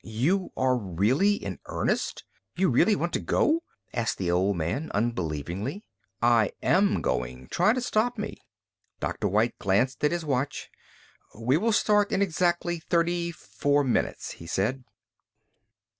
"You 0.03 0.49
are 0.57 0.75
really 0.75 1.35
in 1.35 1.59
earnest? 1.67 2.23
You 2.55 2.71
really 2.71 2.95
want 2.95 3.13
to 3.13 3.19
go?" 3.19 3.61
asked 3.93 4.17
the 4.17 4.31
old 4.31 4.57
man, 4.57 4.89
unbelievingly. 4.95 5.83
"I 6.23 6.53
am 6.63 7.01
going. 7.03 7.49
Try 7.51 7.73
to 7.73 7.81
stop 7.81 8.17
me." 8.17 8.41
Dr. 8.99 9.27
White 9.27 9.59
glanced 9.59 10.03
at 10.03 10.11
his 10.11 10.25
watch. 10.25 10.71
"We 11.39 11.55
will 11.57 11.71
start 11.71 12.11
in 12.11 12.19
exactly 12.23 12.79
thirty 12.79 13.31
four 13.31 13.83
minutes," 13.83 14.31
he 14.31 14.47
said. 14.47 14.85